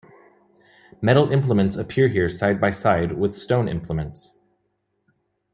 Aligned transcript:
Metal 0.99 1.31
implements 1.31 1.75
appear 1.75 2.07
here 2.07 2.27
side-by-side 2.27 3.19
with 3.19 3.35
stone 3.37 3.67
implements. 3.69 4.31